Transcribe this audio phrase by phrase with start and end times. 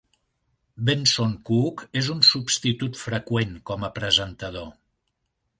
[0.87, 4.71] Benson Cook és un substitut freqüent com a presentador.